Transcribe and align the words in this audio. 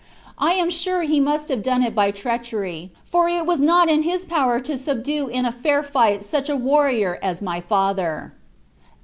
I 0.39 0.53
am 0.53 0.71
sure 0.71 1.03
he 1.03 1.19
must 1.19 1.49
have 1.49 1.61
done 1.61 1.83
it 1.83 1.93
by 1.93 2.09
treachery, 2.09 2.91
for 3.05 3.29
it 3.29 3.45
was 3.45 3.61
not 3.61 3.87
in 3.87 4.01
his 4.01 4.25
power 4.25 4.59
to 4.59 4.75
subdue 4.75 5.27
in 5.27 5.45
fair 5.51 5.83
fight 5.83 6.23
such 6.25 6.49
a 6.49 6.57
warrior 6.57 7.19
as 7.21 7.39
my 7.39 7.61
father." 7.61 8.33